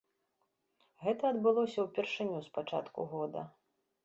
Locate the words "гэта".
1.03-1.23